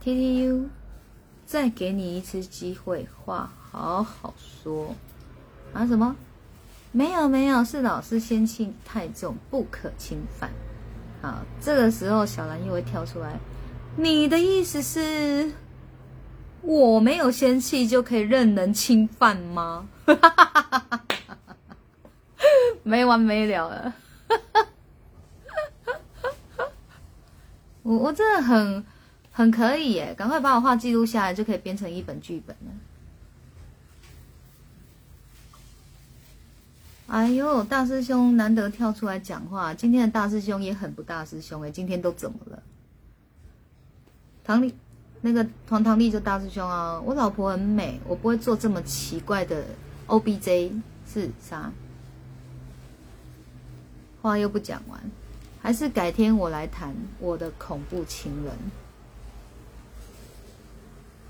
[0.02, 0.70] T T U，
[1.46, 4.96] 再给你一次机会，话好好说
[5.74, 5.86] 啊？
[5.86, 6.16] 什么？
[6.92, 10.50] 没有没有，是老师仙气太重，不可侵犯。
[11.22, 13.38] 好，这个时候小兰又会跳出来。
[13.98, 15.52] 你的意思是，
[16.62, 19.86] 我没有仙气就可以任人侵犯吗？
[20.06, 21.56] 哈哈哈哈哈哈
[22.84, 23.94] 没完没了了。
[27.84, 28.86] 我我真的很。
[29.40, 32.72] 很可以耶，赶快把我话记录下来，就可以编成一本剧本了。
[37.08, 42.62] 哎呦，大师兄难得跳出来讲话，今天的大师兄也很不大师兄哎，今天都怎么了？
[44.44, 44.76] 唐丽，
[45.22, 49.64] 那个唐唐丽就大师兄啊，我老婆很美，我不会做这么奇怪的
[50.08, 50.74] O B J
[51.08, 51.72] 是啥？
[54.22, 55.00] 话又不讲完，
[55.62, 58.54] 还是改天我来谈我的恐怖情人。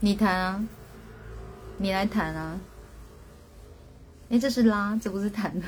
[0.01, 0.65] 你弹啊，
[1.77, 2.57] 你来弹啊！
[4.29, 5.67] 哎，这是拉，这不是谈的。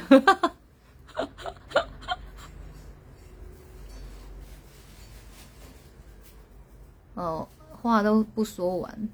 [7.16, 7.46] 哦，
[7.82, 9.10] 话都不说完。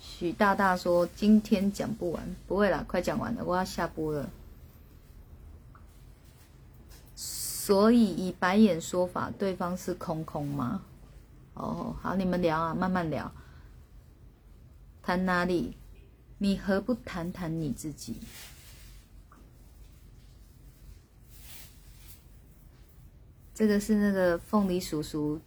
[0.00, 4.26] 许大大说：“今天讲不完，不会啦，快讲完了，我要下播了。”
[7.14, 10.80] 所以以白眼说法，对方是空空吗？
[11.56, 13.32] 哦，好，你们聊啊，慢慢聊。
[15.02, 15.76] 谈哪里？
[16.38, 18.20] 你何不谈谈你自己？
[23.54, 25.40] 这个是那个凤梨叔叔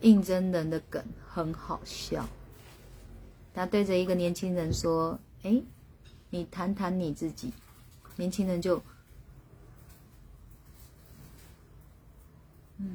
[0.00, 2.28] 应征人的梗，很好笑。
[3.52, 5.60] 他对着一个年轻人说：“哎，
[6.30, 7.52] 你谈谈你自己。”
[8.14, 8.80] 年轻人就，
[12.76, 12.94] 嗯。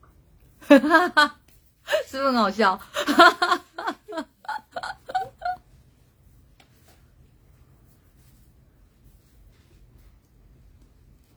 [0.00, 0.08] 哈
[0.57, 0.57] 哈哈，
[2.06, 2.76] 是不是很好笑？
[2.76, 4.24] 哈哈哈哈
[4.74, 4.94] 哈！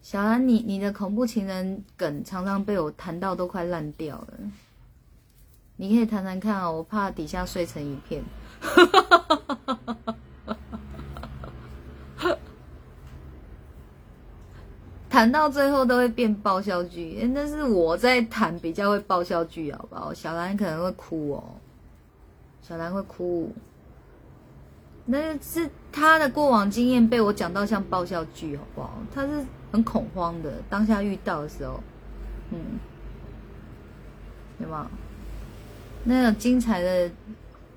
[0.02, 4.34] 小兰，你你的恐怖情人梗常常被我谈到都快烂掉了，
[5.78, 8.22] 你可以谈谈看啊，我怕底下碎成一片。
[8.60, 9.18] 哈哈哈
[9.66, 9.96] 哈哈
[12.18, 12.38] 哈！
[15.12, 20.14] 谈到最后都会变爆笑剧，那是我在谈比较会爆笑剧，好不好？
[20.14, 21.44] 小兰可能会哭哦，
[22.62, 23.52] 小兰会哭，
[25.06, 28.98] 那是他的过往经验被我讲到像爆笑剧，好不好？
[29.14, 31.84] 他是很恐慌的，当下遇到的时候，
[32.52, 32.80] 嗯，
[34.60, 34.90] 有吗？
[36.06, 37.12] 那种精彩的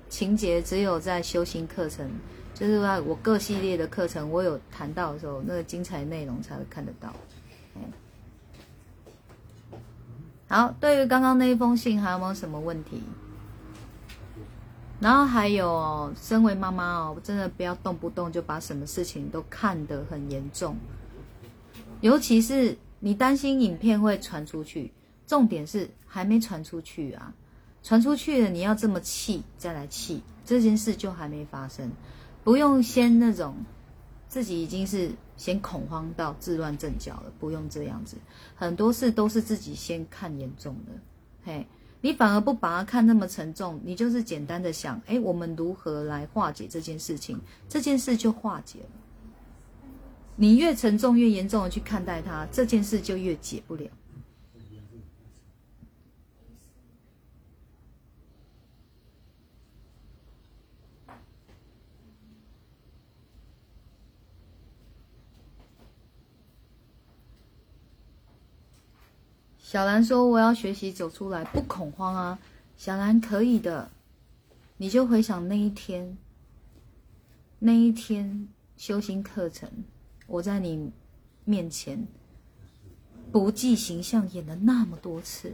[0.07, 2.09] 情节只有在修行课程，
[2.55, 7.13] 就是在我各系列的课程，我有谈到的时候，那个精彩内容才会看得到。
[10.47, 13.03] 好，对于刚刚那一封信，还有没有什么问题？
[15.01, 20.77] 然后还有，身为妈妈哦，真的不要动不动就把什么事情都看得很严重，
[21.99, 24.93] 尤其是你担心影片会传出去，
[25.27, 27.33] 重点是还没传出去啊，
[27.83, 31.91] 传出去了，你要这么气再来气，这件事就还没发生，
[32.45, 33.53] 不用先那种。
[34.27, 38.17] 自己已经是先恐慌到自乱阵脚了，不用这样子。
[38.53, 40.91] 很多事都是自己先看严重的，
[41.45, 41.65] 嘿，
[42.01, 47.39] 你反而不把它看那么沉重，你就是简单的想，哎，我们如何来化解这件事情，
[47.69, 48.89] 这件事就化解了。
[50.35, 53.87] 你越沉重、越严重的去看待它，这件事就越解不了。
[69.75, 72.39] 小兰说：“我要学习走出来，不恐慌啊。”
[72.79, 73.91] 小兰可以的，
[74.77, 76.17] 你就回想那一天，
[77.59, 78.47] 那一天
[78.77, 79.69] 修心课程，
[80.27, 80.93] 我在你
[81.43, 82.07] 面前
[83.33, 85.51] 不计形象演了那么多次，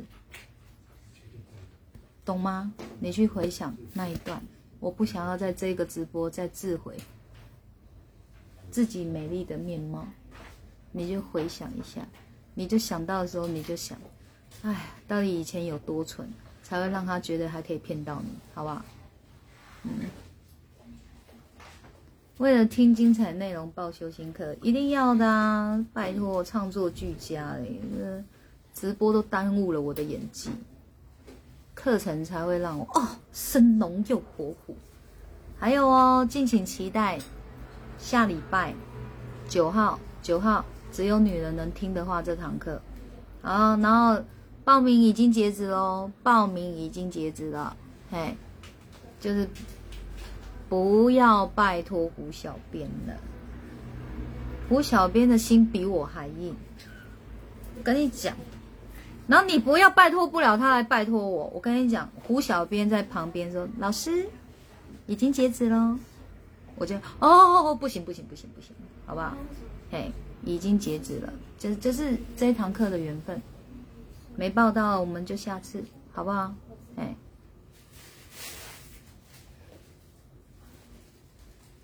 [2.24, 2.72] 懂吗？
[3.00, 4.40] 你去回想那一段，
[4.80, 6.96] 我不想要在这个直播再自毁
[8.70, 10.08] 自己美丽的面貌，
[10.92, 12.08] 你就回想一下，
[12.54, 13.98] 你就想到的时候你就想，
[14.64, 16.28] 哎，到底以前有多蠢？
[16.64, 18.82] 才会让他觉得还可以骗到你，好不好？
[19.84, 19.92] 嗯，
[22.38, 25.86] 为了听精彩内容报修心课，一定要的啊！
[25.92, 27.82] 拜托，唱作俱佳嘞，
[28.74, 30.50] 直播都耽误了我的演技，
[31.74, 34.78] 课程才会让我哦生龙又活虎。
[35.60, 37.20] 还有哦，敬请期待
[37.98, 38.74] 下礼拜
[39.50, 42.82] 九号，九号只有女人能听的话这堂课，
[43.42, 44.24] 好，然后。
[44.64, 46.12] 报名已经截止喽！
[46.22, 47.76] 报名已经截止了，
[48.12, 48.36] 嘿，
[49.20, 49.48] 就是
[50.70, 53.16] 不要拜托胡小编了。
[54.70, 56.56] 胡小编的心比我还硬，
[57.78, 58.36] 我跟你讲。
[59.28, 64.28] 然后你不要拜托不了他来拜托我，我跟你讲，胡小编在旁边说：“老师，
[65.08, 65.98] 已经截止喽。”
[66.76, 69.36] 我就哦，不行不行不行不行，好不好？
[69.92, 70.12] 嘿，
[70.44, 73.42] 已经截止了，这这是这一堂课的缘分。
[74.36, 76.54] 没报到，我们就下次，好不好？
[76.96, 77.16] 哎，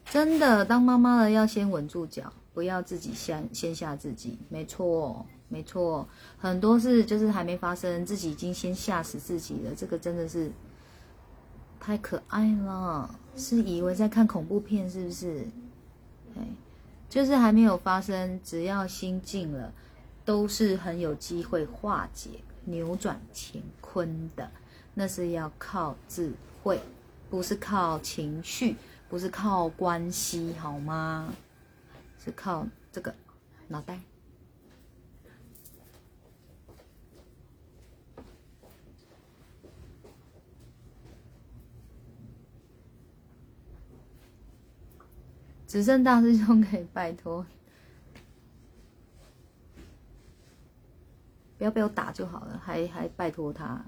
[0.10, 4.40] 真的，当妈妈的要先稳住脚，不要自己先先吓自己。
[4.50, 6.08] 没错，没错，
[6.40, 9.76] 很多事就是还没发生，自己已经先吓死自己了。
[9.76, 10.52] 这个真的是
[11.80, 15.48] 太可爱了，是以为在看恐怖片是不是？
[16.38, 16.42] 哎，
[17.10, 19.72] 就是还没有发生，只要心静了。
[20.28, 22.32] 都是很有机会化解、
[22.66, 24.52] 扭转乾坤的，
[24.94, 26.82] 那是要靠智慧，
[27.30, 28.76] 不是靠情绪，
[29.08, 31.34] 不是靠关系，好吗？
[32.22, 33.16] 是靠这个
[33.70, 34.02] 脑袋。
[45.66, 47.46] 只剩大师兄可以拜托。
[51.58, 53.84] 不要被我打就好了，还还拜托他。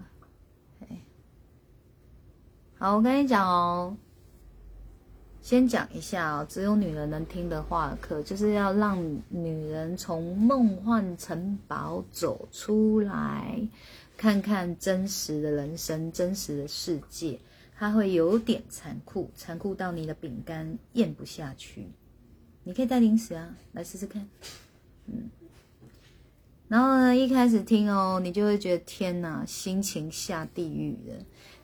[2.77, 3.97] 好，我跟你讲哦，
[5.41, 13.59] 先讲一下哦，只有女人能听的话课，就是要让女人从梦幻城堡走出来，
[14.15, 17.37] 看看真实的人生、真实的世界。
[17.75, 21.87] 它会有点残酷，残酷到你的饼干咽不下去。
[22.63, 24.27] 你可以带零食啊，来试试看。
[25.05, 25.29] 嗯。
[26.69, 31.15] 然后呢，一开始听哦，你就会觉得天哪，心情下地狱了。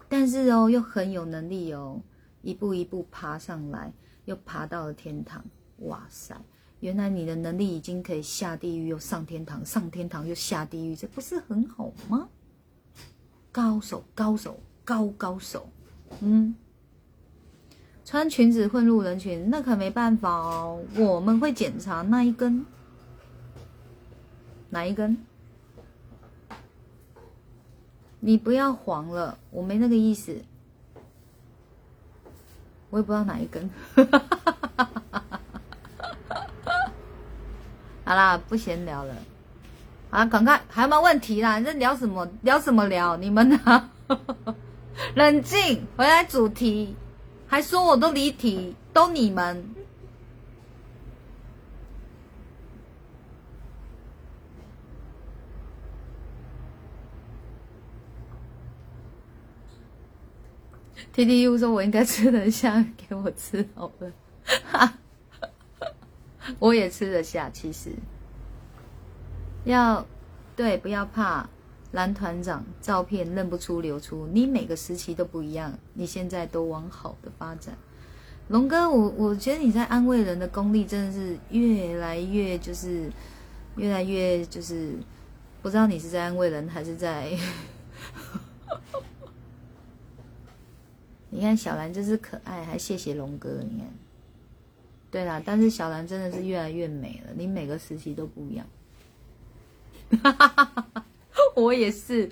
[0.09, 2.01] 但是哦，又很有能力哦，
[2.41, 3.93] 一步一步爬上来，
[4.25, 5.45] 又爬到了天堂。
[5.81, 6.35] 哇塞，
[6.79, 12.27] 原来你的能力已经可以下地狱又上天堂，上天堂又下地狱，这不是很好吗？
[13.51, 15.69] 高手，高手，高高手。
[16.21, 16.55] 嗯，
[18.03, 22.65] 穿裙子混入人群，那可没办法哦，我们会检查那一根。
[24.75, 25.17] 哪一根？
[28.19, 30.35] 你不要黄了，我没那个意思。
[32.89, 33.69] 我也不知道哪一根。
[38.03, 39.15] 好啦，不闲聊了。
[40.09, 41.61] 啊，赶快，还有没有问题啦？
[41.61, 42.27] 这聊什么？
[42.41, 43.15] 聊什么聊？
[43.15, 43.89] 你们呢？
[45.15, 46.93] 冷静，回来主题。
[47.47, 49.63] 还说我都离题，都你们。
[61.15, 64.11] T T U 说：“我应该吃得下，给我吃好了。
[64.69, 64.97] 哈
[66.59, 67.91] 我也吃得下，其实
[69.63, 70.05] 要
[70.57, 71.49] 对，不要怕。
[71.93, 77.77] 蓝团长照片认不出流出，你每个时期都不一样，你现在都往好的发展。
[78.49, 83.09] 龙哥，我我觉得你在安慰人的功力真的是越来越，就是
[83.77, 84.91] 越来越，就是
[85.61, 87.31] 不知道你是在安慰人还是在。”
[91.35, 93.49] 你看小兰真是可爱，还谢谢龙哥。
[93.69, 93.87] 你看，
[95.11, 97.33] 对啦，但是小兰真的是越来越美了。
[97.35, 98.65] 你每个时期都不一样，
[101.57, 102.31] 我也是，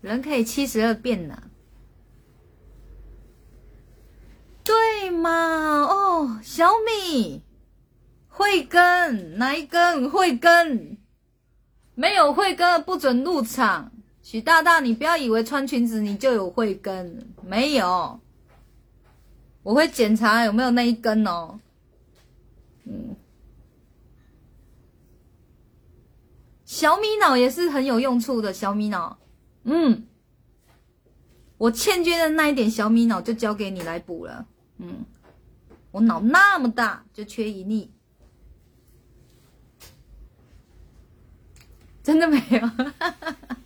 [0.00, 1.50] 人可以七十二变呢，
[4.62, 5.30] 对嘛？
[5.82, 7.42] 哦，小米
[8.28, 10.96] 慧根哪一根慧根？
[11.96, 13.90] 没有慧根不准入场。
[14.30, 18.20] 许大大，你不要以为穿裙子你就有慧根，没有。
[19.64, 21.58] 我会检查有没有那一根哦。
[22.84, 23.16] 嗯，
[26.64, 28.52] 小米脑也是很有用处的。
[28.52, 29.18] 小米脑，
[29.64, 30.06] 嗯，
[31.58, 34.46] 我欠缺的那一点小米脑就交给你来补了。
[34.78, 35.04] 嗯，
[35.90, 37.90] 我脑那么大，就缺一粒。
[42.04, 42.60] 真的没有。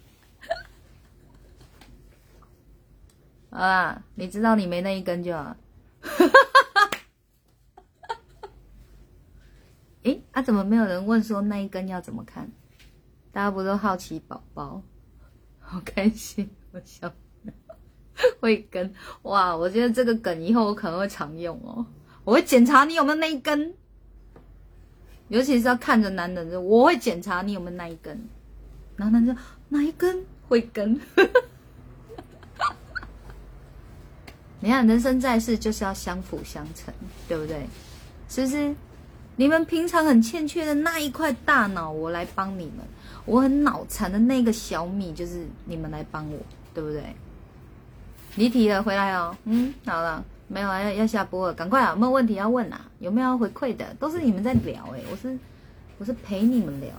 [3.54, 5.54] 啊，你知道你没那一根就好。
[10.02, 12.50] 哎，啊，怎么没有人问说那一根要怎么看？
[13.30, 14.82] 大家不都好奇宝宝？
[15.60, 17.12] 好开心，我笑。
[18.40, 18.92] 会跟
[19.22, 21.86] 哇，我觉得这个梗以后我可能会常用哦。
[22.24, 23.76] 我会检查你有没有那一根，
[25.28, 28.28] 尤其是要看着男人的，我会检查你有没有那一根。
[28.96, 29.36] 然后男生
[29.68, 31.00] 哪一根会跟？
[34.64, 36.94] 你看，人生在世就是要相辅相成，
[37.28, 37.66] 对不对？
[38.30, 38.74] 是不是？
[39.36, 42.82] 你们平常很欠缺的那一块大脑，我来帮你们；
[43.26, 46.38] 我很脑残的那个小米，就是你们来帮我，
[46.72, 47.14] 对不对？
[48.36, 49.36] 离题了，回来哦。
[49.44, 51.90] 嗯，好了，没有啊，要要下播了，赶快啊！
[51.90, 52.90] 有没有问题要问啊？
[53.00, 53.84] 有没有要回馈的？
[54.00, 55.38] 都是你们在聊哎，我是
[55.98, 56.90] 我是陪你们聊。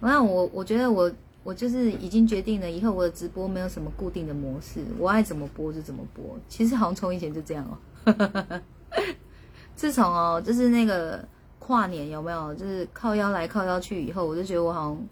[0.00, 1.12] 那我我觉得我。
[1.50, 6.38] 我就是已经决定了，以后我的直播没有什么固定的模式，我爱怎么播就怎么播。
[6.48, 7.66] 其实好像从以前就这样
[8.06, 8.60] 哦。
[9.74, 11.26] 自从哦，就是那个
[11.58, 12.54] 跨年有没有？
[12.54, 15.08] 就是靠腰来靠腰去以后，我就觉得我好像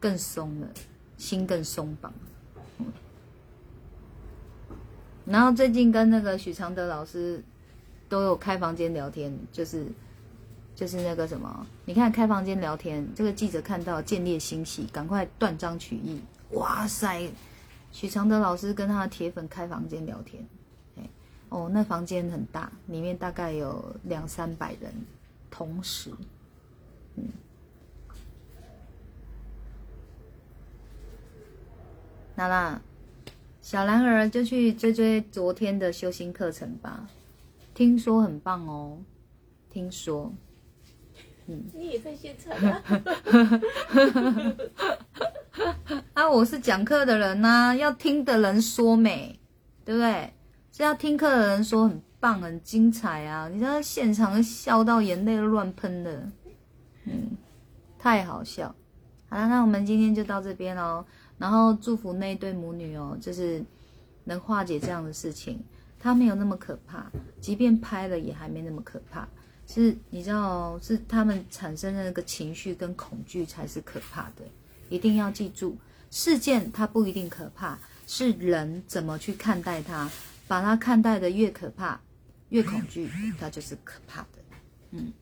[0.00, 0.68] 更松了，
[1.18, 2.10] 心更松绑。
[5.26, 7.44] 然后最近跟那个许常德老师
[8.08, 9.84] 都有开房间聊天，就是。
[10.74, 16.20] 就是那个什么，你看开房间聊天，这个记者看到见猎欣喜，赶快断章取义。
[16.50, 17.30] 哇塞，
[17.92, 20.44] 许常德老师跟他的铁粉开房间聊天，
[20.96, 21.08] 哎，
[21.48, 24.92] 哦，那房间很大，里面大概有两三百人
[25.48, 26.10] 同时，
[27.14, 27.28] 嗯，
[32.34, 32.82] 那啦，
[33.62, 37.08] 小兰儿就去追追昨天的修心课程吧，
[37.74, 38.98] 听说很棒哦，
[39.70, 40.32] 听说。
[41.46, 42.82] 你也在现场啊！
[46.14, 49.38] 啊，我是讲课的人呐，要听的人说美，
[49.84, 50.32] 对不对？
[50.72, 53.48] 是要听课的人说很棒、很精彩啊！
[53.52, 56.28] 你知道现场笑到眼泪乱喷的，
[57.04, 57.36] 嗯，
[57.98, 58.74] 太好笑。
[59.28, 61.04] 好了，那我们今天就到这边哦。
[61.36, 63.62] 然后祝福那对母女哦，就是
[64.24, 65.62] 能化解这样的事情，
[65.98, 69.28] 它没有那么可怕，即便拍了也还没那么可怕。
[69.66, 74.44] 是，你知道，是他们产生的那个情绪跟恐惧才是可怕的。
[74.90, 75.76] 一定要记住，
[76.10, 80.08] 事件它不一定可怕，是人怎么去看待它，
[80.46, 81.98] 把它看待的越可怕，
[82.50, 83.10] 越恐惧，
[83.40, 84.38] 它就是可怕的。
[84.90, 85.12] 嗯，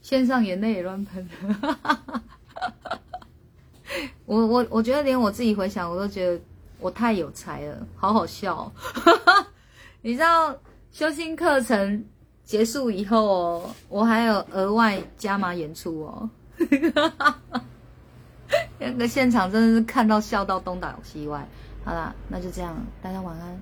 [0.00, 1.28] 线上眼泪也乱喷。
[4.24, 6.40] 我我我觉得连我自己回想，我都觉得
[6.78, 8.72] 我太有才了，好好笑。
[10.00, 10.58] 你知道？
[10.92, 12.04] 修心课程
[12.44, 16.30] 结束以后哦，我还有额外加码演出哦。
[18.78, 21.46] 那个现场真的是看到笑到东倒西歪。
[21.84, 23.60] 好啦，那就这样，大家晚安，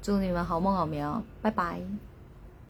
[0.00, 1.80] 祝你们好梦好眠哦，拜拜。